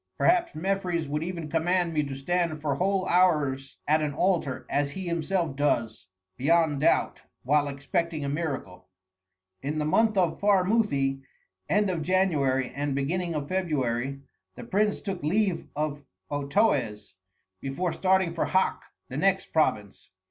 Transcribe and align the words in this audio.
Perhaps 0.17 0.55
Mefres 0.55 1.07
would 1.07 1.21
even 1.23 1.47
command 1.47 1.93
me 1.93 2.01
to 2.05 2.15
stand 2.15 2.59
for 2.59 2.73
whole 2.73 3.05
hours 3.07 3.77
at 3.87 4.01
an 4.01 4.15
altar, 4.15 4.65
as 4.67 4.89
he 4.93 5.05
himself 5.05 5.55
does, 5.55 6.07
beyond 6.37 6.79
doubt, 6.81 7.21
while 7.43 7.67
expecting 7.67 8.25
a 8.25 8.27
miracle." 8.27 8.87
In 9.61 9.77
the 9.77 9.85
month 9.85 10.15
Pharmuthi 10.15 11.21
(end 11.69 11.91
of 11.91 12.01
January 12.01 12.71
and 12.73 12.95
beginning 12.95 13.35
of 13.35 13.47
February) 13.49 14.21
the 14.55 14.63
prince 14.63 15.01
took 15.01 15.21
leave 15.21 15.67
of 15.75 16.03
Otoes, 16.31 17.13
before 17.59 17.93
starting 17.93 18.33
for 18.33 18.45
Hak, 18.45 18.81
the 19.07 19.17
next 19.17 19.53
province. 19.53 20.09